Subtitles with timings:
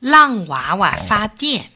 [0.00, 1.70] 浪娃娃发电。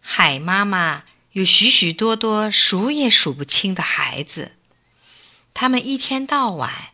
[0.00, 4.56] 海妈妈有许许多多数也数不清的孩子，
[5.54, 6.92] 他们一天到晚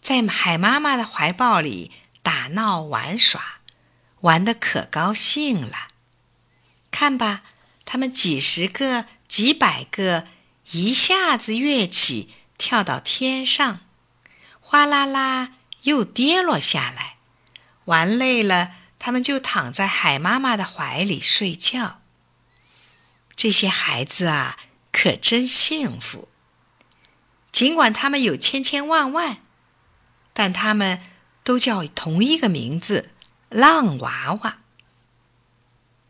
[0.00, 1.90] 在海妈妈的怀抱里
[2.22, 3.58] 打闹玩耍，
[4.20, 5.88] 玩得可高兴了。
[6.92, 7.42] 看吧，
[7.84, 10.28] 他们几十个、几百个
[10.70, 13.80] 一下子跃起，跳到天上，
[14.60, 17.16] 哗啦啦又跌落下来。
[17.86, 18.70] 玩累了，
[19.04, 22.00] 他们就躺在海妈妈的怀里睡觉。
[23.36, 24.56] 这些孩子啊，
[24.90, 26.26] 可真幸福。
[27.52, 29.42] 尽管他们有千千万万，
[30.32, 31.02] 但他们
[31.42, 33.10] 都叫同一个名字——
[33.50, 34.60] 浪娃娃。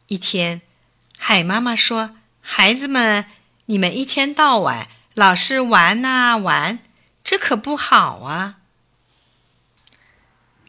[0.07, 0.63] 一天。
[1.19, 3.27] 海妈妈说：“孩子们，
[3.65, 6.79] 你们一天到晚老是玩呐玩，
[7.25, 8.59] 这可不好啊。”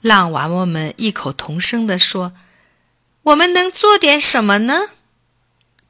[0.05, 2.35] 浪娃娃们异口同声地说
[3.23, 4.89] ：“我们能做点什么呢？”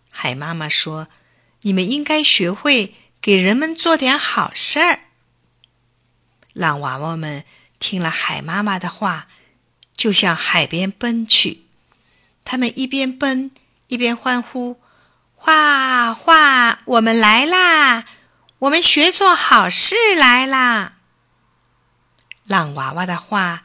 [0.09, 1.09] 海妈妈说
[1.63, 5.02] ：“你们应该学会给人们做点好事儿。”
[6.53, 7.43] 浪娃娃们
[7.77, 9.27] 听了海妈妈的话，
[9.97, 11.66] 就向海边奔去。
[12.45, 13.52] 他们一边奔。
[13.88, 14.80] 一边欢呼
[15.36, 18.05] ：“画画，我们来啦！
[18.59, 20.93] 我们学做好事来啦！”
[22.47, 23.61] 浪娃娃的话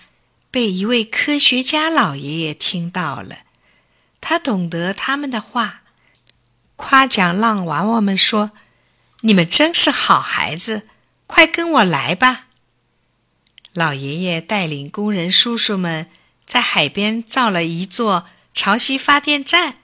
[0.51, 3.39] 被一位科学家老爷爷听到了，
[4.20, 5.83] 他懂得他们的话，
[6.77, 8.51] 夸奖浪娃娃们说
[9.23, 10.89] ：“你们真是好孩子，
[11.27, 12.47] 快跟我来吧！”
[13.73, 16.11] 老爷爷带领工人叔叔们
[16.45, 19.77] 在海边造了一座潮汐发电站。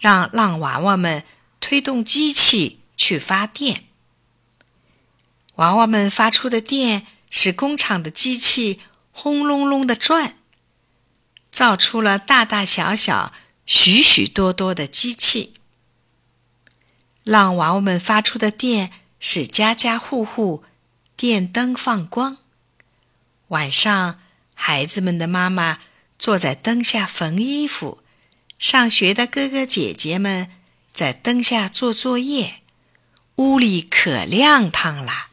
[0.00, 1.22] 让浪娃娃们
[1.60, 3.84] 推动机器去发电，
[5.54, 8.80] 娃娃们发出的电使工厂的机器
[9.12, 10.36] 轰隆隆的转，
[11.50, 13.32] 造出了大大小小、
[13.66, 15.54] 许许多多的机器。
[17.22, 20.64] 让娃娃们发出的电使家家户户
[21.14, 22.38] 电灯放光，
[23.48, 24.18] 晚上
[24.54, 25.78] 孩子们的妈妈
[26.18, 28.02] 坐在灯下缝衣服。
[28.58, 30.50] 上学的哥哥姐姐们
[30.92, 32.62] 在灯下做作业，
[33.36, 35.28] 屋里可亮堂了。